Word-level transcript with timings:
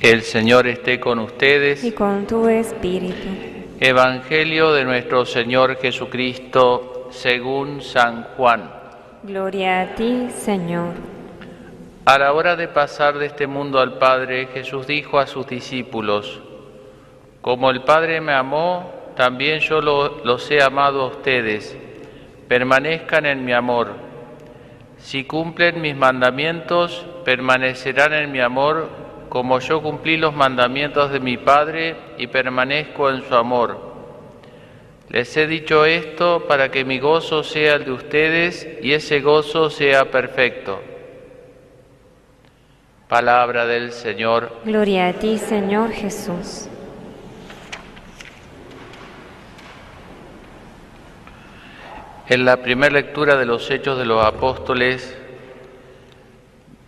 El 0.00 0.22
Señor 0.22 0.66
esté 0.66 1.00
con 1.00 1.18
ustedes. 1.18 1.82
y 1.84 1.92
con 1.92 2.26
tu 2.26 2.48
espíritu. 2.48 3.14
Evangelio 3.80 4.72
de 4.72 4.84
nuestro 4.84 5.24
Señor 5.24 5.76
Jesucristo 5.80 7.08
según 7.10 7.80
San 7.82 8.24
Juan. 8.36 8.70
Gloria 9.22 9.80
a 9.82 9.94
ti, 9.94 10.28
Señor. 10.30 10.94
A 12.04 12.18
la 12.18 12.32
hora 12.32 12.56
de 12.56 12.68
pasar 12.68 13.18
de 13.18 13.26
este 13.26 13.46
mundo 13.46 13.80
al 13.80 13.98
Padre, 13.98 14.46
Jesús 14.52 14.86
dijo 14.86 15.18
a 15.18 15.26
sus 15.26 15.46
discípulos, 15.46 16.40
Como 17.40 17.70
el 17.70 17.82
Padre 17.82 18.20
me 18.20 18.32
amó, 18.32 18.92
también 19.16 19.60
yo 19.60 19.80
lo- 19.80 20.24
los 20.24 20.50
he 20.50 20.62
amado 20.62 21.02
a 21.02 21.06
ustedes. 21.08 21.76
Permanezcan 22.46 23.26
en 23.26 23.44
mi 23.44 23.52
amor. 23.52 23.94
Si 24.98 25.24
cumplen 25.24 25.80
mis 25.80 25.96
mandamientos, 25.96 27.04
permanecerán 27.24 28.12
en 28.14 28.32
mi 28.32 28.40
amor, 28.40 28.88
como 29.28 29.60
yo 29.60 29.82
cumplí 29.82 30.16
los 30.16 30.34
mandamientos 30.34 31.10
de 31.10 31.20
mi 31.20 31.36
Padre 31.36 31.96
y 32.18 32.26
permanezco 32.26 33.10
en 33.10 33.22
su 33.28 33.34
amor. 33.34 33.88
Les 35.08 35.36
he 35.36 35.46
dicho 35.46 35.84
esto 35.84 36.44
para 36.46 36.70
que 36.70 36.84
mi 36.84 36.98
gozo 36.98 37.42
sea 37.42 37.76
el 37.76 37.84
de 37.84 37.92
ustedes 37.92 38.68
y 38.82 38.92
ese 38.92 39.20
gozo 39.20 39.70
sea 39.70 40.10
perfecto. 40.10 40.80
Palabra 43.08 43.66
del 43.66 43.92
Señor. 43.92 44.52
Gloria 44.64 45.08
a 45.08 45.12
ti, 45.14 45.38
Señor 45.38 45.92
Jesús. 45.92 46.68
En 52.28 52.44
la 52.44 52.58
primera 52.58 52.92
lectura 52.92 53.36
de 53.36 53.46
los 53.46 53.70
Hechos 53.70 53.96
de 53.96 54.04
los 54.04 54.22
Apóstoles 54.22 55.17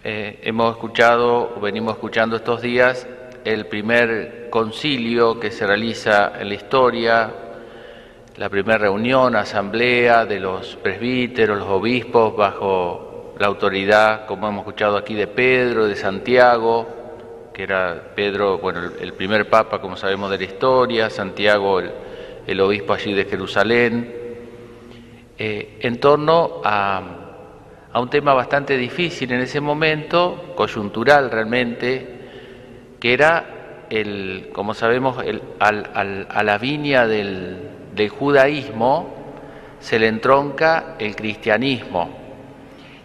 eh, 0.03 0.41
hemos 0.45 0.77
escuchado, 0.77 1.61
venimos 1.61 1.95
escuchando 1.95 2.37
estos 2.37 2.63
días, 2.63 3.07
el 3.45 3.67
primer 3.67 4.49
concilio 4.51 5.39
que 5.39 5.51
se 5.51 5.67
realiza 5.67 6.33
en 6.41 6.49
la 6.49 6.55
historia, 6.55 7.31
la 8.37 8.49
primera 8.49 8.79
reunión, 8.79 9.37
asamblea 9.37 10.25
de 10.25 10.41
los 10.41 10.77
presbíteros, 10.77 11.59
los 11.59 11.69
obispos, 11.69 12.35
bajo 12.35 13.35
la 13.39 13.47
autoridad, 13.47 14.27
como 14.27 14.49
hemos 14.49 14.61
escuchado 14.61 14.97
aquí, 14.97 15.15
de 15.15 15.27
Pedro, 15.27 15.87
de 15.87 15.97
Santiago, 15.97 16.87
que 17.53 17.65
era 17.65 18.13
Pedro, 18.15 18.59
bueno, 18.59 18.81
el, 18.99 19.13
primer 19.13 19.51
papa, 19.51 19.81
como 19.81 19.97
sabemos 19.97 20.31
de 20.31 20.39
la 20.39 20.45
historia, 20.45 21.11
Santiago, 21.11 21.81
el, 21.81 21.91
el 22.47 22.61
obispo 22.61 22.95
allí 22.95 23.13
de 23.13 23.27
Jerusalén, 23.27 24.15
eh, 25.37 25.79
en 25.81 26.01
torno 26.01 26.61
a, 26.65 27.20
a 27.93 28.01
un 28.01 28.09
tema 28.11 28.35
bastante 28.35 28.77
difícil 28.77 29.33
en 29.33 29.41
ese 29.41 29.61
momento, 29.61 30.53
coyuntural 30.57 31.31
realmente, 31.31 32.07
que 33.01 33.13
era, 33.13 33.87
el, 33.91 34.51
como 34.53 34.75
sabemos, 34.75 35.23
el- 35.25 35.43
al- 35.59 35.91
al- 35.95 36.27
a 36.31 36.43
la 36.43 36.59
viña 36.59 37.07
del, 37.07 37.59
del 37.95 38.09
judaísmo 38.09 39.15
se 39.81 39.99
le 39.99 40.07
entronca 40.09 40.95
el 40.99 41.17
cristianismo. 41.17 42.11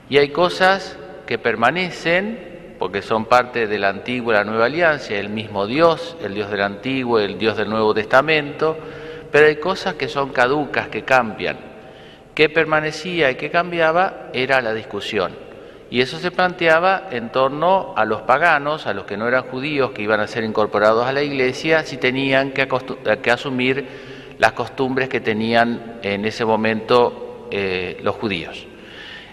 Y 0.10 0.18
hay 0.18 0.30
cosas 0.30 0.98
que 1.26 1.40
permanecen, 1.40 2.76
porque 2.78 3.02
son 3.02 3.26
parte 3.26 3.68
de 3.68 3.80
la 3.80 3.90
antigua 3.90 4.34
y 4.34 4.38
la 4.38 4.44
nueva 4.44 4.66
alianza, 4.66 5.16
el 5.16 5.30
mismo 5.30 5.66
Dios, 5.66 6.18
el 6.22 6.36
Dios 6.36 6.52
del 6.52 6.62
antiguo, 6.62 7.20
el 7.20 7.40
Dios 7.40 7.58
del 7.58 7.70
Nuevo 7.70 7.94
Testamento, 7.94 8.78
pero 9.32 9.48
hay 9.48 9.56
cosas 9.56 9.96
que 9.96 10.08
son 10.08 10.30
caducas, 10.30 10.90
que 10.90 11.04
cambian. 11.04 11.58
¿Qué 12.36 12.50
permanecía 12.50 13.32
y 13.32 13.36
qué 13.36 13.50
cambiaba? 13.50 14.30
Era 14.34 14.62
la 14.62 14.74
discusión. 14.74 15.32
Y 15.90 16.02
eso 16.02 16.20
se 16.20 16.32
planteaba 16.32 17.08
en 17.10 17.32
torno 17.32 17.94
a 17.96 18.04
los 18.04 18.24
paganos, 18.24 18.88
a 18.88 18.94
los 18.94 19.06
que 19.06 19.16
no 19.16 19.28
eran 19.28 19.44
judíos, 19.44 19.92
que 19.92 20.02
iban 20.02 20.20
a 20.20 20.28
ser 20.28 20.44
incorporados 20.44 21.06
a 21.08 21.14
la 21.14 21.22
iglesia, 21.22 21.84
si 21.84 21.96
tenían 21.96 22.52
que, 22.52 22.68
que 23.22 23.32
asumir 23.32 23.88
las 24.38 24.52
costumbres 24.52 25.08
que 25.08 25.22
tenían 25.22 26.00
en 26.02 26.26
ese 26.26 26.44
momento 26.44 27.48
eh, 27.52 28.00
los 28.04 28.16
judíos. 28.16 28.68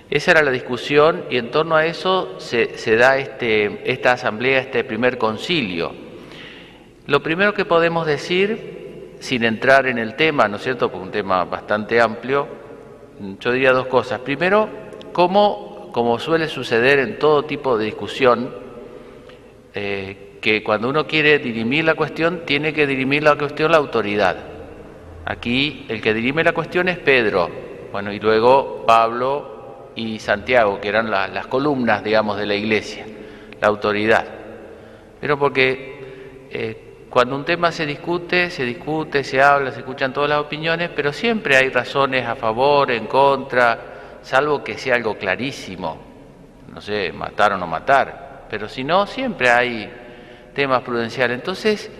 Esa 0.09 0.31
era 0.31 0.43
la 0.43 0.53
discusión 0.53 1.25
y 1.29 1.39
en 1.39 1.51
torno 1.51 1.75
a 1.75 1.87
eso 1.87 2.39
se, 2.39 2.79
se 2.79 2.97
da 2.97 3.17
este, 3.17 3.91
esta 3.91 4.13
asamblea, 4.13 4.61
este 4.61 4.85
primer 4.85 5.19
concilio. 5.19 5.93
Lo 7.07 7.21
primero 7.21 7.53
que 7.55 7.65
podemos 7.65 8.07
decir, 8.07 9.17
sin 9.19 9.43
entrar 9.43 9.89
en 9.89 9.99
el 9.99 10.15
tema, 10.15 10.47
¿no 10.47 10.57
es 10.57 10.63
cierto?, 10.63 10.89
porque 10.91 11.05
un 11.07 11.11
tema 11.11 11.45
bastante 11.45 12.01
amplio, 12.01 12.62
yo 13.41 13.53
diría 13.53 13.73
dos 13.73 13.87
cosas. 13.87 14.21
Primero, 14.21 14.69
cómo, 15.13 15.91
como 15.93 16.19
suele 16.19 16.49
suceder 16.49 16.99
en 16.99 17.19
todo 17.19 17.45
tipo 17.45 17.77
de 17.79 17.85
discusión, 17.87 18.51
eh, 19.75 20.39
que 20.41 20.63
cuando 20.63 20.89
uno 20.89 21.07
quiere 21.07 21.39
dirimir 21.39 21.85
la 21.85 21.95
cuestión, 21.95 22.43
tiene 22.45 22.73
que 22.73 22.87
dirimir 22.87 23.23
la 23.23 23.37
cuestión 23.37 23.71
la 23.71 23.79
autoridad. 23.79 24.37
Aquí 25.25 25.87
el 25.89 26.01
que 26.03 26.13
dirime 26.15 26.43
la 26.43 26.53
cuestión 26.53 26.89
es 26.89 26.99
Pedro, 26.99 27.49
bueno, 27.93 28.13
y 28.13 28.19
luego 28.19 28.85
Pablo 28.87 29.91
y 29.95 30.19
Santiago, 30.19 30.81
que 30.81 30.89
eran 30.89 31.11
la- 31.11 31.29
las 31.29 31.47
columnas, 31.47 32.03
digamos, 32.03 32.39
de 32.39 32.47
la 32.47 32.55
iglesia, 32.55 33.07
la 33.61 33.69
autoridad. 33.69 34.25
Pero 35.21 35.39
porque 35.39 36.49
eh, 36.51 36.92
cuando 37.13 37.37
un 37.37 37.45
tema 37.45 37.71
se 37.71 37.85
discute, 37.85 38.49
se 38.49 38.65
discute, 38.65 39.23
se 39.23 39.43
habla, 39.43 39.71
se 39.71 39.81
escuchan 39.81 40.15
todas 40.15 40.31
las 40.31 40.39
opiniones, 40.39 40.89
pero 40.97 41.13
siempre 41.13 41.59
hay 41.59 41.69
razones 41.69 42.27
a 42.27 42.37
favor, 42.37 42.91
en 42.91 43.05
contra, 43.05 44.19
salvo 44.23 44.65
que 44.65 44.79
sea 44.79 44.95
algo 44.95 45.19
clarísimo, 45.19 45.99
no 46.73 46.81
sé, 46.81 47.13
matar 47.13 47.53
o 47.53 47.59
no 47.59 47.67
matar, 47.67 48.47
pero 48.49 48.67
si 48.67 48.83
no, 48.83 49.07
siempre 49.07 49.51
hay 49.51 49.93
temas 50.55 50.81
prudenciales. 50.81 51.37
Entonces, 51.39 51.91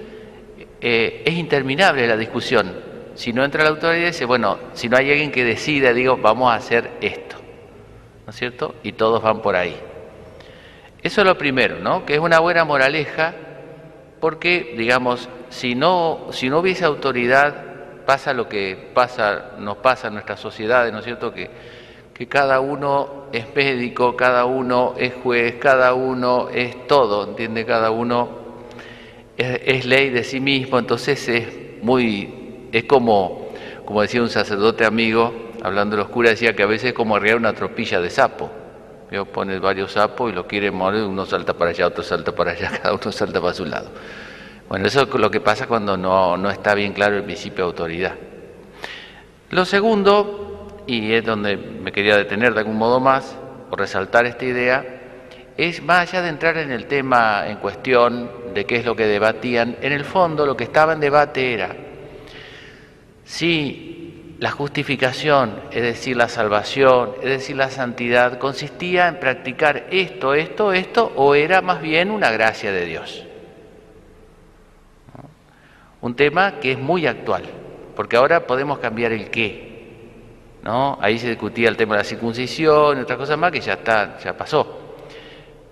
eh, 0.81 1.23
es 1.27 1.35
interminable 1.35 2.07
la 2.07 2.17
discusión. 2.17 2.75
Si 3.15 3.35
no 3.35 3.45
entra 3.45 3.65
la 3.65 3.69
autoridad 3.69 4.07
dice, 4.07 4.25
bueno, 4.25 4.59
si 4.73 4.89
no 4.89 4.97
hay 4.97 5.11
alguien 5.11 5.31
que 5.31 5.45
decida, 5.45 5.93
digo, 5.93 6.17
vamos 6.17 6.51
a 6.51 6.55
hacer 6.55 6.91
esto, 7.03 7.37
¿no 8.25 8.31
es 8.31 8.37
cierto? 8.37 8.77
Y 8.83 8.93
todos 8.93 9.23
van 9.23 9.43
por 9.43 9.57
ahí. 9.57 9.77
Eso 11.03 11.21
es 11.21 11.27
lo 11.27 11.37
primero, 11.37 11.81
¿no? 11.81 12.07
Que 12.07 12.15
es 12.15 12.19
una 12.19 12.39
buena 12.39 12.65
moraleja, 12.65 13.35
porque, 14.23 14.75
digamos, 14.79 15.29
si 15.49 15.75
no, 15.75 16.29
si 16.31 16.49
no 16.49 16.61
hubiese 16.61 16.85
autoridad, 16.85 18.05
pasa 18.07 18.33
lo 18.33 18.49
que 18.49 18.91
pasa, 18.95 19.57
nos 19.59 19.79
pasa 19.79 20.07
en 20.07 20.15
nuestras 20.15 20.39
sociedades, 20.39 20.93
¿no 20.93 21.01
es 21.01 21.05
cierto? 21.05 21.35
Que, 21.35 21.51
que 22.15 22.29
cada 22.29 22.61
uno 22.61 23.25
es 23.33 23.53
médico, 23.53 24.15
cada 24.15 24.45
uno 24.45 24.95
es 24.97 25.13
juez, 25.25 25.57
cada 25.57 25.95
uno 25.95 26.51
es 26.51 26.87
todo, 26.87 27.31
¿entiende? 27.31 27.67
Cada 27.67 27.91
uno 27.91 28.29
es, 29.37 29.87
ley 29.87 30.11
de 30.11 30.23
sí 30.23 30.39
mismo, 30.39 30.79
entonces 30.79 31.29
es 31.29 31.83
muy, 31.83 32.69
es 32.71 32.85
como, 32.85 33.49
como 33.85 34.03
decía 34.03 34.23
un 34.23 34.31
sacerdote 34.31 34.85
amigo, 34.85 35.51
hablando 35.65 35.97
de 35.97 36.03
los 36.05 36.11
curas, 36.11 36.35
decía 36.35 36.55
que 36.55 36.63
a 36.63 36.67
veces 36.67 36.91
es 36.91 36.95
como 36.95 37.17
arriar 37.17 37.39
una 37.39 37.55
tropilla 37.55 38.01
de 38.01 38.09
sapo. 38.09 38.62
Dios 39.13 39.29
pone 39.29 39.59
varios 39.59 39.93
sapos 39.93 40.33
y 40.33 40.35
lo 40.35 40.47
quiere 40.47 40.71
morir, 40.71 41.03
uno 41.03 41.27
salta 41.27 41.53
para 41.53 41.71
allá, 41.71 41.87
otro 41.87 42.03
salta 42.03 42.35
para 42.35 42.53
allá, 42.53 42.71
cada 42.83 42.95
uno 42.95 43.13
salta 43.13 43.43
para 43.43 43.53
su 43.53 43.67
lado. 43.67 43.91
Bueno, 44.71 44.87
eso 44.87 45.03
es 45.03 45.15
lo 45.15 45.31
que 45.31 45.39
pasa 45.39 45.67
cuando 45.67 45.99
no, 45.99 46.39
no 46.39 46.51
está 46.51 46.75
bien 46.75 46.95
claro 46.95 47.19
el 47.19 47.25
principio 47.25 47.65
de 47.65 47.71
autoridad. 47.71 48.15
Lo 49.51 49.67
segundo, 49.67 50.83
y 50.87 51.13
es 51.13 51.27
donde 51.27 51.59
me 51.59 51.93
quería 51.93 52.17
detener 52.17 52.55
de 52.55 52.61
algún 52.61 52.79
modo 52.79 53.01
más, 53.01 53.37
o 53.69 53.77
resaltar 53.77 54.25
esta 54.25 54.47
idea, 54.47 54.83
es 55.59 55.83
más 55.83 56.09
allá 56.09 56.23
de 56.23 56.31
entrar 56.31 56.57
en 56.57 56.71
el 56.71 56.87
tema 56.87 57.47
en 57.49 57.59
cuestión 57.59 58.31
de 58.55 58.65
qué 58.65 58.77
es 58.77 58.87
lo 58.87 58.97
que 58.97 59.07
debatían, 59.07 59.77
en 59.83 59.93
el 59.93 60.07
fondo 60.07 60.47
lo 60.47 60.57
que 60.57 60.65
estaba 60.65 60.95
en 60.95 61.01
debate 61.01 61.53
era 61.53 61.77
si 63.25 64.02
la 64.43 64.51
justificación, 64.51 65.55
es 65.71 65.83
decir, 65.83 66.17
la 66.17 66.29
salvación, 66.29 67.13
es 67.23 67.29
decir, 67.29 67.55
la 67.55 67.71
santidad, 67.71 68.41
consistía 68.41 69.07
en 69.07 69.21
practicar 69.21 69.87
esto, 69.93 70.35
esto, 70.35 70.73
esto, 70.73 71.13
o 71.15 71.37
era 71.37 71.63
más 71.63 71.81
bien 71.81 72.11
una 72.11 72.29
gracia 72.33 72.73
de 72.73 72.85
Dios. 72.85 73.25
Un 76.01 76.17
tema 76.17 76.59
que 76.59 76.73
es 76.73 76.79
muy 76.81 77.07
actual, 77.07 77.45
porque 77.95 78.17
ahora 78.17 78.45
podemos 78.45 78.81
cambiar 78.81 79.13
el 79.13 79.31
qué. 79.31 80.59
¿no? 80.65 80.99
Ahí 81.01 81.21
se 81.21 81.29
discutía 81.29 81.69
el 81.69 81.77
tema 81.77 81.95
de 81.95 81.99
la 81.99 82.05
circuncisión 82.05 82.99
y 82.99 83.03
otras 83.03 83.19
cosas 83.19 83.39
más 83.39 83.53
que 83.53 83.61
ya 83.61 83.75
está, 83.75 84.19
ya 84.19 84.37
pasó. 84.37 84.97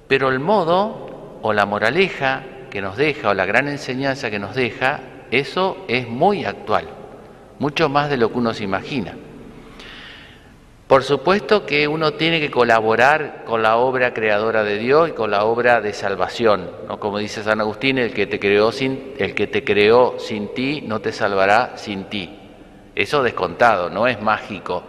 Pero 0.06 0.28
el 0.28 0.38
modo 0.38 1.38
o 1.42 1.52
la 1.52 1.66
moraleja 1.66 2.44
que 2.70 2.80
nos 2.80 2.96
deja 2.96 3.30
o 3.30 3.34
la 3.34 3.46
gran 3.46 3.66
enseñanza 3.66 4.30
que 4.30 4.38
nos 4.38 4.54
deja, 4.54 5.00
eso 5.32 5.84
es 5.88 6.06
muy 6.06 6.44
actual, 6.44 6.99
mucho 7.60 7.88
más 7.88 8.10
de 8.10 8.16
lo 8.16 8.32
que 8.32 8.38
uno 8.38 8.52
se 8.52 8.64
imagina. 8.64 9.14
Por 10.88 11.04
supuesto 11.04 11.66
que 11.66 11.86
uno 11.86 12.14
tiene 12.14 12.40
que 12.40 12.50
colaborar 12.50 13.44
con 13.44 13.62
la 13.62 13.76
obra 13.76 14.12
creadora 14.12 14.64
de 14.64 14.76
Dios 14.76 15.10
y 15.10 15.12
con 15.12 15.30
la 15.30 15.44
obra 15.44 15.80
de 15.80 15.92
salvación, 15.92 16.68
¿no? 16.88 16.98
Como 16.98 17.18
dice 17.18 17.44
San 17.44 17.60
Agustín, 17.60 17.98
el 17.98 18.12
que 18.12 18.26
te 18.26 18.40
creó 18.40 18.72
sin 18.72 19.12
el 19.18 19.36
que 19.36 19.46
te 19.46 19.62
creó 19.62 20.18
sin 20.18 20.52
ti 20.52 20.80
no 20.80 21.00
te 21.00 21.12
salvará 21.12 21.74
sin 21.76 22.06
ti. 22.06 22.36
Eso 22.96 23.22
descontado, 23.22 23.88
no 23.88 24.08
es 24.08 24.20
mágico 24.20 24.82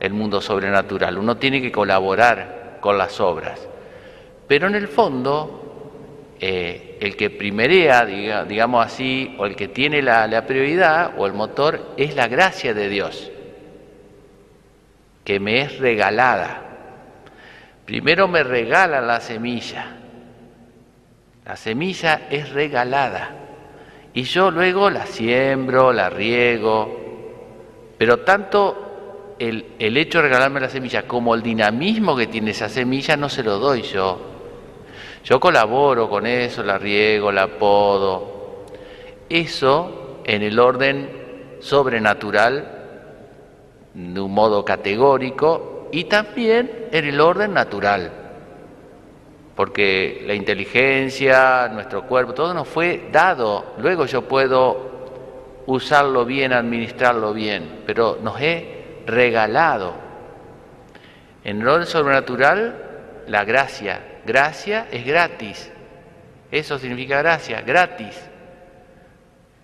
el 0.00 0.12
mundo 0.12 0.40
sobrenatural. 0.40 1.16
Uno 1.16 1.36
tiene 1.36 1.62
que 1.62 1.70
colaborar 1.70 2.78
con 2.80 2.98
las 2.98 3.20
obras. 3.20 3.68
Pero 4.48 4.66
en 4.66 4.74
el 4.74 4.88
fondo, 4.88 5.65
eh, 6.38 6.98
el 7.00 7.16
que 7.16 7.30
primerea, 7.30 8.04
digamos 8.04 8.84
así, 8.84 9.34
o 9.38 9.46
el 9.46 9.56
que 9.56 9.68
tiene 9.68 10.02
la, 10.02 10.44
prioridad 10.46 11.14
o 11.16 11.26
el 11.26 11.32
motor 11.32 11.94
es 11.96 12.14
la 12.14 12.28
gracia 12.28 12.74
de 12.74 12.88
Dios, 12.90 13.30
que 15.24 15.40
me 15.40 15.62
es 15.62 15.78
regalada. 15.78 16.62
Primero 17.86 18.28
me 18.28 18.42
regala 18.42 19.00
la 19.00 19.20
semilla. 19.20 19.96
La 21.46 21.56
semilla 21.56 22.26
es 22.28 22.50
regalada. 22.50 23.30
Y 24.12 24.24
yo 24.24 24.50
luego 24.50 24.90
la 24.90 25.06
siembro, 25.06 25.92
la 25.92 26.10
riego. 26.10 27.94
Pero 27.96 28.20
tanto 28.20 29.34
el 29.38 29.96
hecho 29.96 30.18
de 30.18 30.24
regalarme 30.24 30.60
la 30.60 30.68
semilla 30.68 31.06
como 31.06 31.34
el 31.34 31.42
dinamismo 31.42 32.16
que 32.16 32.26
tiene 32.26 32.50
esa 32.50 32.68
semilla 32.68 33.16
no 33.16 33.28
se 33.28 33.42
lo 33.42 33.58
doy 33.58 33.82
yo 33.82 34.35
yo 35.26 35.40
colaboro 35.40 36.08
con 36.08 36.24
eso, 36.24 36.62
la 36.62 36.78
riego, 36.78 37.32
la 37.32 37.48
podo. 37.48 38.64
Eso 39.28 40.20
en 40.24 40.42
el 40.42 40.56
orden 40.56 41.56
sobrenatural, 41.58 42.64
de 43.92 44.20
un 44.20 44.32
modo 44.32 44.64
categórico, 44.64 45.88
y 45.90 46.04
también 46.04 46.86
en 46.92 47.04
el 47.06 47.20
orden 47.20 47.54
natural. 47.54 48.12
Porque 49.56 50.22
la 50.24 50.34
inteligencia, 50.34 51.68
nuestro 51.72 52.06
cuerpo, 52.06 52.32
todo 52.32 52.54
nos 52.54 52.68
fue 52.68 53.08
dado. 53.10 53.74
Luego 53.78 54.06
yo 54.06 54.22
puedo 54.22 54.90
usarlo 55.66 56.24
bien, 56.24 56.52
administrarlo 56.52 57.34
bien, 57.34 57.82
pero 57.84 58.16
nos 58.22 58.40
he 58.40 59.02
regalado. 59.06 59.92
En 61.42 61.62
el 61.62 61.68
orden 61.68 61.86
sobrenatural, 61.88 63.24
la 63.26 63.44
gracia, 63.44 64.15
Gracia 64.26 64.88
es 64.90 65.06
gratis. 65.06 65.70
Eso 66.50 66.78
significa 66.78 67.22
gracia, 67.22 67.60
gratis. 67.62 68.28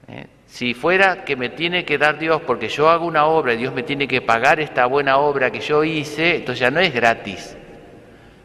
¿Eh? 0.09 0.27
Si 0.47 0.75
fuera 0.75 1.25
que 1.25 1.35
me 1.35 1.49
tiene 1.49 1.85
que 1.85 1.99
dar 1.99 2.19
Dios 2.19 2.43
porque 2.47 2.69
yo 2.69 2.89
hago 2.89 3.07
una 3.07 3.27
obra 3.27 3.55
y 3.55 3.57
Dios 3.57 3.75
me 3.75 3.83
tiene 3.83 4.07
que 4.07 4.21
pagar 4.21 4.61
esta 4.61 4.87
buena 4.87 5.17
obra 5.17 5.51
que 5.51 5.61
yo 5.61 5.83
hice, 5.83 6.37
entonces 6.37 6.61
ya 6.61 6.71
no 6.71 6.79
es 6.79 6.95
gratis. 6.95 7.57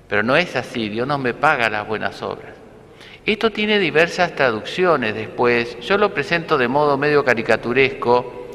Pero 0.07 0.23
no 0.23 0.35
es 0.35 0.55
así, 0.55 0.89
Dios 0.89 1.07
no 1.07 1.17
me 1.17 1.33
paga 1.33 1.69
las 1.69 1.87
buenas 1.87 2.21
obras. 2.21 2.53
Esto 3.25 3.51
tiene 3.51 3.77
diversas 3.77 4.33
traducciones 4.35 5.13
después, 5.13 5.77
yo 5.81 5.97
lo 5.97 6.13
presento 6.13 6.57
de 6.57 6.69
modo 6.69 6.97
medio 6.97 7.25
caricaturesco, 7.25 8.47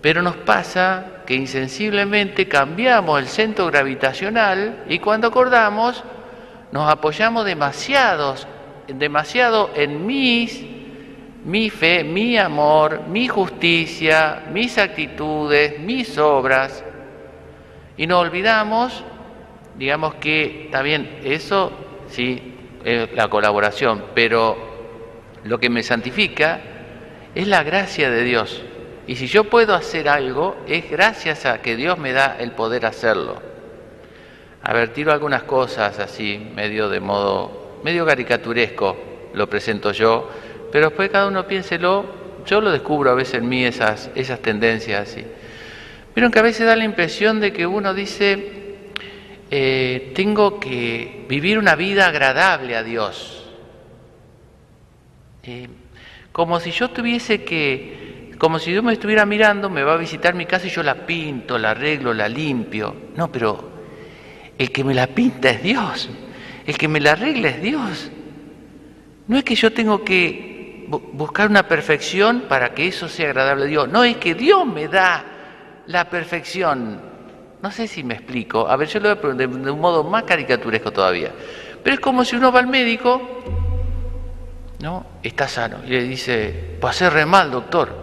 pero 0.00 0.22
nos 0.22 0.36
pasa 0.36 1.22
que 1.26 1.34
insensiblemente 1.34 2.48
cambiamos 2.48 3.20
el 3.20 3.28
centro 3.28 3.66
gravitacional 3.66 4.84
y 4.88 4.98
cuando 4.98 5.28
acordamos 5.28 6.02
nos 6.72 6.90
apoyamos 6.90 7.44
demasiados, 7.44 8.46
demasiado 8.88 9.70
en 9.74 10.06
mis, 10.06 10.64
mi 11.44 11.70
fe, 11.70 12.02
mi 12.02 12.38
amor, 12.38 13.02
mi 13.08 13.28
justicia, 13.28 14.44
mis 14.50 14.78
actitudes, 14.78 15.78
mis 15.78 16.16
obras, 16.16 16.82
y 17.96 18.06
nos 18.06 18.22
olvidamos, 18.22 19.04
digamos 19.76 20.14
que 20.14 20.68
también 20.72 21.20
eso 21.24 21.72
sí, 22.08 22.54
es 22.84 23.12
la 23.12 23.28
colaboración, 23.28 24.06
pero 24.14 24.56
lo 25.44 25.60
que 25.60 25.68
me 25.68 25.82
santifica 25.82 26.60
es 27.34 27.46
la 27.46 27.62
gracia 27.62 28.10
de 28.10 28.24
Dios. 28.24 28.62
Y 29.06 29.16
si 29.16 29.26
yo 29.26 29.44
puedo 29.44 29.74
hacer 29.74 30.08
algo, 30.08 30.56
es 30.66 30.90
gracias 30.90 31.44
a 31.44 31.60
que 31.60 31.76
Dios 31.76 31.98
me 31.98 32.12
da 32.12 32.36
el 32.38 32.52
poder 32.52 32.86
hacerlo. 32.86 33.51
A 34.64 34.72
ver, 34.72 34.92
tiro 34.92 35.12
algunas 35.12 35.42
cosas 35.42 35.98
así, 35.98 36.38
medio 36.54 36.88
de 36.88 37.00
modo, 37.00 37.80
medio 37.82 38.06
caricaturesco, 38.06 38.96
lo 39.34 39.48
presento 39.48 39.90
yo, 39.90 40.30
pero 40.70 40.86
después 40.88 41.10
cada 41.10 41.26
uno 41.26 41.46
piénselo, 41.46 42.04
yo 42.46 42.60
lo 42.60 42.70
descubro 42.70 43.10
a 43.10 43.14
veces 43.14 43.34
en 43.34 43.48
mí 43.48 43.64
esas, 43.64 44.10
esas 44.14 44.40
tendencias 44.40 45.08
así. 45.08 45.24
Vieron 46.14 46.30
que 46.30 46.38
a 46.38 46.42
veces 46.42 46.66
da 46.66 46.76
la 46.76 46.84
impresión 46.84 47.40
de 47.40 47.52
que 47.52 47.66
uno 47.66 47.92
dice, 47.92 48.92
eh, 49.50 50.12
tengo 50.14 50.60
que 50.60 51.24
vivir 51.28 51.58
una 51.58 51.74
vida 51.74 52.06
agradable 52.06 52.76
a 52.76 52.84
Dios. 52.84 53.50
Eh, 55.42 55.68
como 56.30 56.60
si 56.60 56.70
yo 56.70 56.90
tuviese 56.90 57.42
que, 57.42 58.32
como 58.38 58.58
si 58.58 58.70
Dios 58.70 58.84
me 58.84 58.92
estuviera 58.92 59.26
mirando, 59.26 59.68
me 59.68 59.82
va 59.82 59.94
a 59.94 59.96
visitar 59.96 60.34
mi 60.34 60.46
casa 60.46 60.68
y 60.68 60.70
yo 60.70 60.82
la 60.82 61.06
pinto, 61.06 61.58
la 61.58 61.72
arreglo, 61.72 62.14
la 62.14 62.28
limpio. 62.28 62.94
No, 63.16 63.30
pero 63.32 63.71
el 64.58 64.70
que 64.70 64.84
me 64.84 64.94
la 64.94 65.06
pinta 65.06 65.50
es 65.50 65.62
Dios. 65.62 66.10
El 66.66 66.78
que 66.78 66.88
me 66.88 67.00
la 67.00 67.12
arregla 67.12 67.48
es 67.48 67.62
Dios. 67.62 68.10
No 69.26 69.38
es 69.38 69.44
que 69.44 69.54
yo 69.54 69.72
tengo 69.72 70.04
que 70.04 70.86
buscar 71.12 71.48
una 71.48 71.66
perfección 71.66 72.44
para 72.48 72.74
que 72.74 72.86
eso 72.88 73.08
sea 73.08 73.26
agradable 73.28 73.64
a 73.64 73.66
Dios. 73.66 73.88
No, 73.88 74.04
es 74.04 74.16
que 74.16 74.34
Dios 74.34 74.66
me 74.66 74.88
da 74.88 75.24
la 75.86 76.08
perfección. 76.08 77.00
No 77.62 77.70
sé 77.70 77.86
si 77.86 78.02
me 78.02 78.14
explico. 78.14 78.68
A 78.68 78.76
ver, 78.76 78.88
yo 78.88 79.00
lo 79.00 79.14
voy 79.16 79.30
a 79.30 79.34
de, 79.34 79.46
de 79.46 79.70
un 79.70 79.80
modo 79.80 80.04
más 80.04 80.24
caricaturesco 80.24 80.92
todavía. 80.92 81.30
Pero 81.82 81.94
es 81.94 82.00
como 82.00 82.24
si 82.24 82.36
uno 82.36 82.52
va 82.52 82.60
al 82.60 82.66
médico, 82.66 83.20
¿no? 84.80 85.06
Está 85.22 85.48
sano. 85.48 85.78
Y 85.86 85.90
le 85.90 86.02
dice, 86.02 86.76
pasé 86.80 87.08
re 87.08 87.24
mal, 87.24 87.50
doctor. 87.50 88.02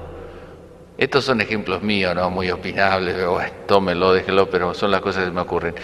Estos 0.98 1.24
son 1.26 1.40
ejemplos 1.40 1.82
míos, 1.82 2.14
¿no? 2.14 2.30
Muy 2.30 2.52
opinables, 2.52 3.16
pero 3.16 3.34
bueno, 3.34 3.52
tómelo, 3.68 4.14
déjelo, 4.14 4.50
pero 4.50 4.74
son 4.74 4.92
las 4.92 5.00
cosas 5.02 5.26
que 5.26 5.32
me 5.32 5.42
ocurren. 5.42 5.76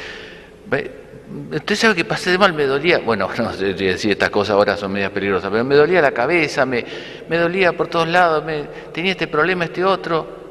Usted 1.51 1.75
sabe 1.75 1.95
que 1.95 2.05
pasé 2.05 2.31
de 2.31 2.37
mal, 2.37 2.53
me 2.53 2.65
dolía, 2.65 2.99
bueno, 2.99 3.29
no 3.37 3.53
sé 3.53 3.73
decir 3.73 4.11
estas 4.11 4.29
cosas 4.29 4.55
ahora 4.55 4.77
son 4.77 4.91
medias 4.91 5.11
peligrosas, 5.11 5.49
pero 5.51 5.63
me 5.63 5.75
dolía 5.75 6.01
la 6.01 6.11
cabeza, 6.11 6.65
me, 6.65 6.85
me 7.27 7.37
dolía 7.37 7.73
por 7.73 7.87
todos 7.87 8.07
lados, 8.07 8.43
me, 8.43 8.63
tenía 8.93 9.11
este 9.11 9.27
problema, 9.27 9.65
este 9.65 9.83
otro. 9.83 10.45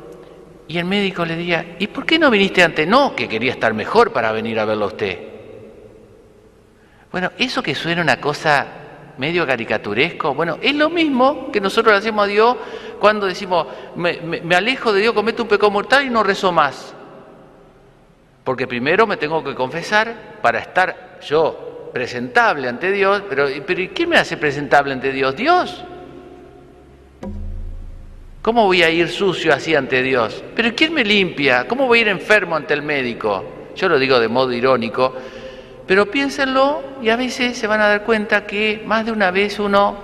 Y 0.66 0.78
el 0.78 0.86
médico 0.86 1.24
le 1.26 1.36
decía, 1.36 1.76
¿y 1.78 1.86
por 1.88 2.06
qué 2.06 2.18
no 2.18 2.30
viniste 2.30 2.62
antes? 2.62 2.88
No, 2.88 3.14
que 3.14 3.28
quería 3.28 3.52
estar 3.52 3.74
mejor 3.74 4.12
para 4.12 4.32
venir 4.32 4.58
a 4.58 4.64
verlo 4.64 4.86
a 4.86 4.88
usted. 4.88 5.18
Bueno, 7.12 7.30
eso 7.38 7.62
que 7.62 7.74
suena 7.74 8.02
una 8.02 8.20
cosa 8.20 8.66
medio 9.18 9.46
caricaturesco, 9.46 10.34
bueno, 10.34 10.58
es 10.60 10.74
lo 10.74 10.90
mismo 10.90 11.52
que 11.52 11.60
nosotros 11.60 11.92
le 11.92 11.98
hacemos 11.98 12.24
a 12.24 12.26
Dios 12.26 12.56
cuando 12.98 13.26
decimos, 13.26 13.66
me, 13.94 14.20
me, 14.22 14.40
me 14.40 14.56
alejo 14.56 14.92
de 14.92 15.02
Dios, 15.02 15.14
cometo 15.14 15.42
un 15.42 15.48
pecado 15.48 15.70
mortal 15.70 16.04
y 16.04 16.10
no 16.10 16.22
rezo 16.22 16.50
más. 16.50 16.94
Porque 18.44 18.66
primero 18.66 19.06
me 19.06 19.16
tengo 19.16 19.42
que 19.42 19.54
confesar 19.54 20.38
para 20.42 20.58
estar 20.58 21.18
yo 21.26 21.90
presentable 21.92 22.68
ante 22.68 22.92
Dios, 22.92 23.22
pero, 23.28 23.48
pero 23.66 23.90
¿quién 23.94 24.10
me 24.10 24.16
hace 24.16 24.36
presentable 24.36 24.92
ante 24.92 25.10
Dios? 25.12 25.34
Dios. 25.34 25.84
¿Cómo 28.42 28.66
voy 28.66 28.82
a 28.82 28.90
ir 28.90 29.08
sucio 29.08 29.54
así 29.54 29.74
ante 29.74 30.02
Dios? 30.02 30.44
Pero 30.54 30.74
¿quién 30.76 30.92
me 30.92 31.02
limpia? 31.02 31.66
¿Cómo 31.66 31.86
voy 31.86 32.00
a 32.00 32.02
ir 32.02 32.08
enfermo 32.08 32.54
ante 32.56 32.74
el 32.74 32.82
médico? 32.82 33.42
Yo 33.74 33.88
lo 33.88 33.98
digo 33.98 34.20
de 34.20 34.28
modo 34.28 34.52
irónico, 34.52 35.14
pero 35.86 36.10
piénsenlo 36.10 36.82
y 37.00 37.08
a 37.08 37.16
veces 37.16 37.56
se 37.56 37.66
van 37.66 37.80
a 37.80 37.88
dar 37.88 38.04
cuenta 38.04 38.44
que 38.44 38.82
más 38.84 39.06
de 39.06 39.12
una 39.12 39.30
vez 39.30 39.58
uno 39.58 39.96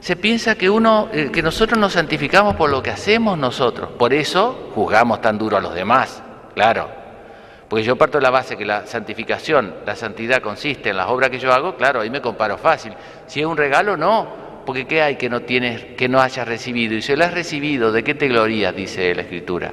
se 0.00 0.16
piensa 0.16 0.56
que 0.56 0.68
uno 0.68 1.08
eh, 1.12 1.30
que 1.32 1.42
nosotros 1.42 1.78
nos 1.78 1.92
santificamos 1.92 2.56
por 2.56 2.68
lo 2.68 2.82
que 2.82 2.90
hacemos 2.90 3.38
nosotros. 3.38 3.90
Por 3.92 4.12
eso 4.12 4.70
juzgamos 4.74 5.20
tan 5.20 5.38
duro 5.38 5.56
a 5.56 5.60
los 5.60 5.74
demás. 5.74 6.22
Claro, 6.54 7.05
porque 7.68 7.82
yo 7.82 7.96
parto 7.96 8.18
de 8.18 8.22
la 8.22 8.30
base 8.30 8.56
que 8.56 8.64
la 8.64 8.86
santificación, 8.86 9.74
la 9.84 9.96
santidad 9.96 10.40
consiste 10.40 10.90
en 10.90 10.96
las 10.96 11.08
obras 11.08 11.30
que 11.30 11.38
yo 11.38 11.52
hago, 11.52 11.76
claro, 11.76 12.00
ahí 12.00 12.10
me 12.10 12.20
comparo 12.20 12.58
fácil. 12.58 12.92
Si 13.26 13.40
es 13.40 13.46
un 13.46 13.56
regalo, 13.56 13.96
no, 13.96 14.28
porque 14.64 14.86
¿qué 14.86 15.02
hay 15.02 15.16
que 15.16 15.28
no 15.28 15.42
tienes, 15.42 15.84
que 15.96 16.08
no 16.08 16.20
hayas 16.20 16.46
recibido? 16.46 16.94
Y 16.94 17.02
si 17.02 17.16
lo 17.16 17.24
has 17.24 17.34
recibido, 17.34 17.90
¿de 17.90 18.04
qué 18.04 18.14
te 18.14 18.28
glorías? 18.28 18.74
Dice 18.74 19.14
la 19.14 19.22
Escritura. 19.22 19.72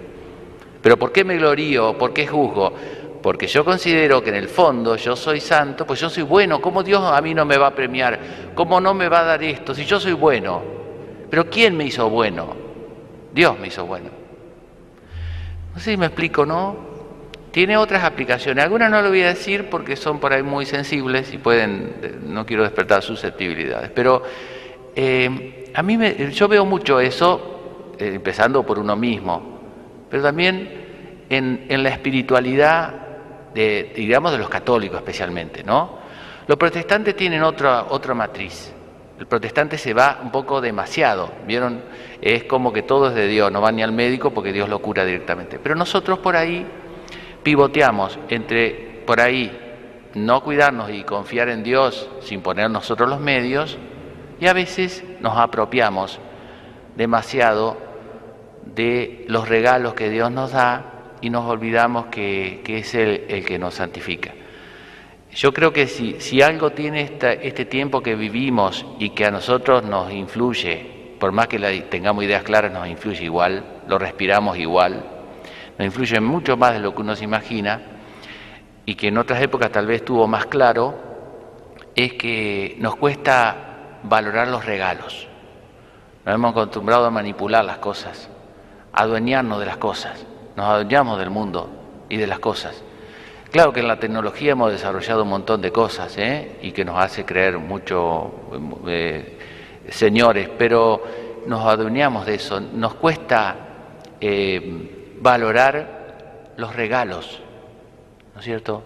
Pero 0.81 0.97
¿por 0.97 1.11
qué 1.11 1.23
me 1.23 1.37
glorío? 1.37 1.97
¿Por 1.97 2.13
qué 2.13 2.25
juzgo? 2.25 2.73
Porque 3.21 3.47
yo 3.47 3.63
considero 3.63 4.21
que 4.21 4.31
en 4.31 4.35
el 4.35 4.49
fondo 4.49 4.95
yo 4.95 5.15
soy 5.15 5.39
santo, 5.39 5.85
pues 5.85 5.99
yo 5.99 6.09
soy 6.09 6.23
bueno. 6.23 6.59
¿Cómo 6.59 6.83
Dios 6.83 7.01
a 7.03 7.21
mí 7.21 7.33
no 7.33 7.45
me 7.45 7.57
va 7.57 7.67
a 7.67 7.75
premiar? 7.75 8.19
¿Cómo 8.53 8.81
no 8.81 8.93
me 8.93 9.07
va 9.07 9.21
a 9.21 9.23
dar 9.23 9.43
esto 9.43 9.73
si 9.73 9.85
yo 9.85 9.99
soy 9.99 10.13
bueno? 10.13 10.61
Pero 11.29 11.49
¿quién 11.49 11.77
me 11.77 11.85
hizo 11.85 12.09
bueno? 12.09 12.53
Dios 13.33 13.57
me 13.59 13.67
hizo 13.67 13.85
bueno. 13.85 14.09
No 15.73 15.79
sé 15.79 15.91
si 15.91 15.97
me 15.97 16.07
explico, 16.07 16.45
¿no? 16.45 16.92
Tiene 17.53 17.77
otras 17.77 18.03
aplicaciones, 18.03 18.63
algunas 18.63 18.89
no 18.89 18.99
lo 19.03 19.09
voy 19.09 19.21
a 19.21 19.27
decir 19.27 19.69
porque 19.69 19.95
son 19.95 20.19
por 20.19 20.33
ahí 20.33 20.41
muy 20.41 20.65
sensibles 20.65 21.31
y 21.35 21.37
pueden, 21.37 22.23
no 22.25 22.47
quiero 22.47 22.63
despertar 22.63 23.03
susceptibilidades, 23.03 23.91
pero 23.91 24.23
eh, 24.95 25.71
a 25.71 25.83
mí 25.83 25.99
yo 26.31 26.47
veo 26.47 26.65
mucho 26.65 26.99
eso, 26.99 27.93
eh, 27.99 28.13
empezando 28.15 28.65
por 28.65 28.79
uno 28.79 28.95
mismo, 28.95 29.59
pero 30.09 30.23
también 30.23 31.25
en, 31.29 31.67
en 31.69 31.83
la 31.83 31.89
espiritualidad, 31.89 32.91
de, 33.53 33.93
digamos, 33.95 34.31
de 34.31 34.39
los 34.39 34.49
católicos 34.49 34.97
especialmente, 34.97 35.63
¿no? 35.63 35.99
Los 36.47 36.57
protestantes 36.57 37.15
tienen 37.15 37.43
otra, 37.43 37.85
otra 37.89 38.15
matriz. 38.15 38.73
El 39.19 39.27
protestante 39.27 39.77
se 39.77 39.93
va 39.93 40.21
un 40.23 40.31
poco 40.31 40.59
demasiado, 40.59 41.31
¿vieron? 41.45 41.83
Es 42.19 42.45
como 42.45 42.73
que 42.73 42.81
todo 42.81 43.09
es 43.09 43.13
de 43.13 43.27
Dios, 43.27 43.51
no 43.51 43.61
va 43.61 43.71
ni 43.71 43.83
al 43.83 43.91
médico 43.91 44.31
porque 44.31 44.51
Dios 44.51 44.67
lo 44.69 44.79
cura 44.79 45.05
directamente. 45.05 45.59
Pero 45.61 45.75
nosotros 45.75 46.17
por 46.17 46.35
ahí 46.35 46.65
pivoteamos 47.43 48.17
entre 48.29 49.03
por 49.05 49.19
ahí 49.19 49.59
no 50.15 50.43
cuidarnos 50.43 50.91
y 50.91 51.03
confiar 51.03 51.49
en 51.49 51.63
Dios 51.63 52.09
sin 52.21 52.41
poner 52.41 52.69
nosotros 52.69 53.09
los 53.09 53.19
medios, 53.19 53.77
y 54.39 54.47
a 54.47 54.53
veces 54.53 55.03
nos 55.21 55.37
apropiamos 55.37 56.19
demasiado 56.95 57.77
de 58.65 59.25
los 59.27 59.47
regalos 59.47 59.93
que 59.93 60.09
Dios 60.09 60.31
nos 60.31 60.51
da 60.51 61.15
y 61.21 61.29
nos 61.29 61.45
olvidamos 61.45 62.07
que, 62.07 62.61
es 62.65 62.95
Él 62.95 63.25
el 63.29 63.45
que 63.45 63.57
nos 63.57 63.75
santifica. 63.75 64.33
Yo 65.31 65.53
creo 65.53 65.73
que 65.73 65.87
si, 65.87 66.19
si 66.19 66.41
algo 66.41 66.71
tiene 66.71 67.09
este 67.41 67.65
tiempo 67.65 68.01
que 68.01 68.15
vivimos 68.15 68.85
y 68.99 69.11
que 69.11 69.25
a 69.25 69.31
nosotros 69.31 69.83
nos 69.83 70.11
influye, 70.11 71.15
por 71.19 71.31
más 71.31 71.47
que 71.47 71.57
tengamos 71.89 72.23
ideas 72.23 72.43
claras, 72.43 72.71
nos 72.71 72.87
influye 72.87 73.23
igual, 73.23 73.63
lo 73.87 73.97
respiramos 73.97 74.57
igual, 74.57 75.12
nos 75.77 75.85
influye 75.85 76.19
mucho 76.19 76.57
más 76.57 76.73
de 76.73 76.79
lo 76.79 76.93
que 76.93 77.01
uno 77.01 77.15
se 77.15 77.23
imagina 77.23 77.81
y 78.85 78.95
que 78.95 79.07
en 79.07 79.17
otras 79.17 79.41
épocas 79.41 79.71
tal 79.71 79.87
vez 79.87 80.01
estuvo 80.01 80.27
más 80.27 80.45
claro, 80.45 80.95
es 81.95 82.13
que 82.13 82.75
nos 82.79 82.95
cuesta 82.95 83.99
valorar 84.03 84.47
los 84.47 84.65
regalos. 84.65 85.27
Nos 86.25 86.35
hemos 86.35 86.51
acostumbrado 86.51 87.05
a 87.05 87.09
manipular 87.09 87.63
las 87.65 87.77
cosas, 87.77 88.29
a 88.91 89.03
adueñarnos 89.03 89.59
de 89.59 89.65
las 89.65 89.77
cosas, 89.77 90.25
nos 90.55 90.65
adueñamos 90.65 91.19
del 91.19 91.29
mundo 91.29 91.69
y 92.09 92.17
de 92.17 92.27
las 92.27 92.39
cosas. 92.39 92.83
Claro 93.51 93.71
que 93.71 93.81
en 93.81 93.87
la 93.87 93.99
tecnología 93.99 94.53
hemos 94.53 94.71
desarrollado 94.71 95.23
un 95.23 95.29
montón 95.29 95.61
de 95.61 95.71
cosas 95.71 96.17
¿eh? 96.17 96.57
y 96.61 96.71
que 96.71 96.83
nos 96.83 96.97
hace 96.97 97.23
creer 97.23 97.59
mucho 97.59 98.31
eh, 98.87 99.37
señores, 99.89 100.49
pero 100.57 101.03
nos 101.45 101.63
adueñamos 101.65 102.25
de 102.25 102.35
eso. 102.35 102.59
Nos 102.59 102.95
cuesta 102.95 103.55
eh, 104.19 105.02
valorar 105.23 106.51
los 106.57 106.75
regalos, 106.75 107.41
¿no 108.33 108.41
es 108.41 108.45
cierto? 108.45 108.83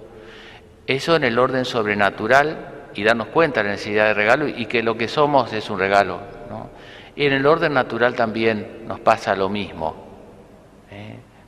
Eso 0.85 1.15
en 1.15 1.23
el 1.25 1.37
orden 1.37 1.65
sobrenatural 1.65 2.89
y 2.93 3.03
darnos 3.03 3.27
cuenta 3.27 3.61
de 3.61 3.65
la 3.65 3.71
necesidad 3.71 4.05
de 4.05 4.13
regalo 4.13 4.47
y 4.47 4.67
que 4.67 4.81
lo 4.81 4.95
que 4.95 5.07
somos 5.07 5.51
es 5.51 5.69
un 5.69 5.79
regalo. 5.79 6.21
¿no? 6.49 6.69
Y 7.15 7.25
en 7.25 7.33
el 7.33 7.45
orden 7.45 7.73
natural 7.73 8.15
también 8.15 8.85
nos 8.87 8.99
pasa 8.99 9.35
lo 9.35 9.49
mismo. 9.49 10.05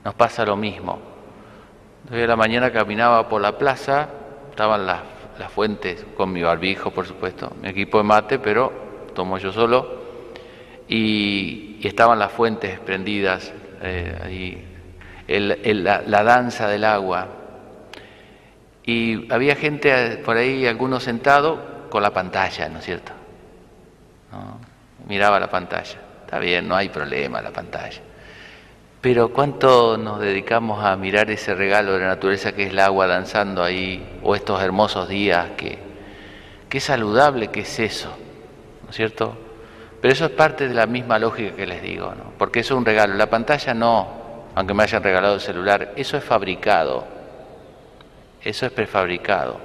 Nos 0.03 0.13
pasa 0.15 0.45
lo 0.45 0.55
mismo. 0.55 0.99
Hoy 2.11 2.21
a 2.21 2.27
la 2.27 2.35
mañana 2.35 2.71
caminaba 2.71 3.29
por 3.29 3.41
la 3.41 3.57
plaza, 3.57 4.09
estaban 4.49 4.85
las, 4.85 5.01
fuentes, 5.53 6.05
con 6.17 6.33
mi 6.33 6.41
barbijo, 6.41 6.91
por 6.91 7.05
supuesto, 7.05 7.53
mi 7.61 7.69
equipo 7.69 7.99
de 7.99 8.03
mate, 8.03 8.39
pero 8.39 8.71
tomo 9.13 9.37
yo 9.37 9.51
solo, 9.51 10.01
y, 10.87 11.79
estaban 11.83 12.19
las 12.19 12.31
fuentes 12.31 12.79
prendidas, 12.79 13.53
eh, 13.81 14.19
ahí, 14.21 14.68
la, 15.29 16.23
danza 16.23 16.67
del 16.67 16.83
agua. 16.83 17.27
Y 18.83 19.31
había 19.31 19.55
gente 19.55 20.17
por 20.17 20.37
ahí, 20.37 20.65
algunos 20.65 21.03
sentados, 21.03 21.59
con 21.89 22.01
la 22.01 22.11
pantalla, 22.11 22.69
¿no 22.69 22.79
es 22.79 22.85
cierto? 22.85 23.11
Miraba 25.07 25.39
la 25.39 25.49
pantalla. 25.49 25.99
Está 26.25 26.39
bien, 26.39 26.67
no 26.67 26.75
hay 26.75 26.89
problema 26.89 27.41
la 27.41 27.51
pantalla. 27.51 28.01
Pero 29.01 29.31
¿cuánto 29.31 29.97
nos 29.97 30.19
dedicamos 30.19 30.83
a 30.83 30.95
mirar 30.97 31.31
ese 31.31 31.55
regalo 31.55 31.93
de 31.93 31.99
la 31.99 32.07
naturaleza 32.07 32.51
que 32.51 32.63
es 32.63 32.71
el 32.71 32.79
agua 32.79 33.07
danzando 33.07 33.63
ahí, 33.63 34.19
o 34.23 34.35
estos 34.35 34.61
hermosos 34.61 35.07
días? 35.07 35.51
Que, 35.55 35.79
qué 36.67 36.79
saludable 36.79 37.47
que 37.47 37.61
es 37.61 37.79
eso, 37.79 38.09
¿no 38.83 38.89
es 38.89 38.95
cierto? 38.95 39.37
Pero 40.01 40.13
eso 40.13 40.25
es 40.25 40.31
parte 40.31 40.67
de 40.67 40.73
la 40.73 40.85
misma 40.85 41.17
lógica 41.17 41.55
que 41.55 41.65
les 41.65 41.81
digo, 41.81 42.13
¿no? 42.15 42.33
Porque 42.37 42.59
es 42.59 42.71
un 42.71 42.85
regalo. 42.85 43.15
La 43.15 43.29
pantalla 43.29 43.73
no, 43.73 44.18
aunque 44.55 44.73
me 44.73 44.83
hayan 44.83 45.03
regalado 45.03 45.35
el 45.35 45.41
celular, 45.41 45.93
eso 45.95 46.17
es 46.17 46.23
fabricado, 46.23 47.05
eso 48.41 48.65
es 48.65 48.71
prefabricado. 48.71 49.59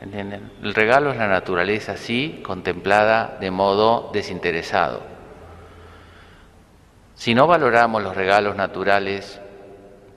¿Entienden? 0.00 0.52
El 0.62 0.74
regalo 0.74 1.10
es 1.10 1.16
la 1.16 1.26
naturaleza, 1.26 1.96
sí, 1.96 2.40
contemplada 2.44 3.36
de 3.40 3.50
modo 3.50 4.10
desinteresado. 4.12 5.02
Si 7.14 7.34
no 7.34 7.48
valoramos 7.48 8.00
los 8.00 8.14
regalos 8.14 8.54
naturales, 8.54 9.40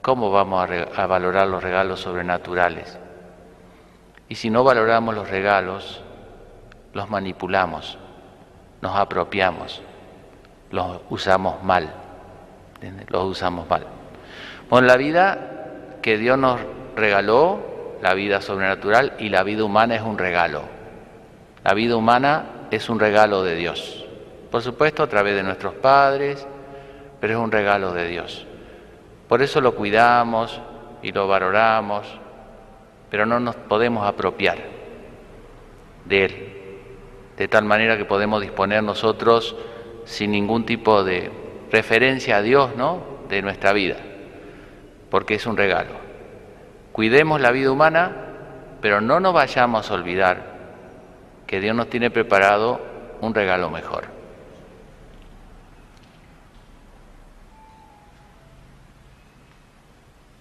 ¿cómo 0.02 0.30
vamos 0.30 0.68
a, 0.96 1.06
valorar 1.06 1.48
los 1.48 1.60
regalos 1.60 2.00
sobrenaturales? 2.00 2.96
Y 4.28 4.36
si 4.36 4.50
no 4.50 4.62
valoramos 4.62 5.12
los 5.12 5.28
regalos, 5.28 6.00
los 6.92 7.10
manipulamos, 7.10 7.98
nos 8.80 8.96
apropiamos, 8.96 9.82
los 10.70 11.00
usamos 11.10 11.60
mal, 11.64 11.92
los 13.08 13.24
usamos 13.24 13.68
mal. 13.68 13.86
Bueno, 14.68 14.86
la 14.86 14.96
vida 14.96 15.98
que 16.02 16.18
Dios 16.18 16.38
nos 16.38 16.60
regaló, 16.96 17.96
la 18.02 18.14
vida 18.14 18.40
sobrenatural 18.40 19.14
y 19.18 19.28
la 19.28 19.42
vida 19.42 19.64
humana 19.64 19.94
es 19.94 20.02
un 20.02 20.18
regalo. 20.18 20.62
La 21.64 21.74
vida 21.74 21.96
humana 21.96 22.66
es 22.70 22.88
un 22.88 22.98
regalo 22.98 23.42
de 23.42 23.54
Dios. 23.54 24.04
Por 24.50 24.62
supuesto, 24.62 25.02
a 25.02 25.06
través 25.06 25.34
de 25.34 25.42
nuestros 25.42 25.74
padres, 25.74 26.46
pero 27.20 27.34
es 27.34 27.38
un 27.38 27.52
regalo 27.52 27.92
de 27.92 28.08
Dios. 28.08 28.46
Por 29.28 29.42
eso 29.42 29.60
lo 29.60 29.74
cuidamos 29.74 30.60
y 31.02 31.12
lo 31.12 31.28
valoramos, 31.28 32.06
pero 33.10 33.26
no 33.26 33.38
nos 33.40 33.56
podemos 33.56 34.06
apropiar 34.06 34.58
de 36.04 36.24
Él, 36.24 36.52
de 37.36 37.48
tal 37.48 37.64
manera 37.64 37.96
que 37.96 38.04
podemos 38.04 38.40
disponer 38.40 38.82
nosotros 38.82 39.54
sin 40.04 40.32
ningún 40.32 40.66
tipo 40.66 41.04
de 41.04 41.41
referencia 41.72 42.36
a 42.36 42.42
Dios, 42.42 42.76
¿no? 42.76 43.02
De 43.28 43.42
nuestra 43.42 43.72
vida, 43.72 43.96
porque 45.10 45.34
es 45.34 45.46
un 45.46 45.56
regalo. 45.56 45.90
Cuidemos 46.92 47.40
la 47.40 47.50
vida 47.50 47.70
humana, 47.70 48.12
pero 48.82 49.00
no 49.00 49.18
nos 49.18 49.32
vayamos 49.32 49.90
a 49.90 49.94
olvidar 49.94 50.52
que 51.46 51.60
Dios 51.60 51.74
nos 51.74 51.88
tiene 51.88 52.10
preparado 52.10 52.80
un 53.22 53.34
regalo 53.34 53.70
mejor. 53.70 54.04